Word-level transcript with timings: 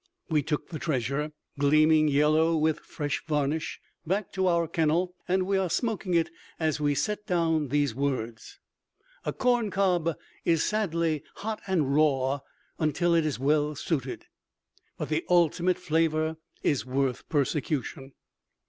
We 0.31 0.41
took 0.41 0.69
the 0.69 0.79
treasure, 0.79 1.31
gleaming 1.59 2.07
yellow 2.07 2.57
with 2.57 2.79
fresh 2.79 3.21
varnish, 3.27 3.79
back 4.03 4.31
to 4.31 4.47
our 4.47 4.67
kennel, 4.67 5.13
and 5.27 5.43
we 5.43 5.59
are 5.59 5.69
smoking 5.69 6.15
it 6.15 6.31
as 6.59 6.81
we 6.81 6.95
set 6.95 7.27
down 7.27 7.67
these 7.67 7.93
words. 7.93 8.57
A 9.25 9.31
corncob 9.31 10.17
is 10.43 10.63
sadly 10.63 11.23
hot 11.35 11.61
and 11.67 11.93
raw 11.93 12.39
until 12.79 13.13
it 13.13 13.27
is 13.27 13.37
well 13.37 13.75
sooted, 13.75 14.25
but 14.97 15.09
the 15.09 15.23
ultimate 15.29 15.77
flavor 15.77 16.37
is 16.63 16.83
worth 16.83 17.29
persecution. 17.29 18.13